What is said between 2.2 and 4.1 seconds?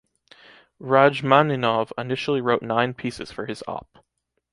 wrote nine pieces for his Op.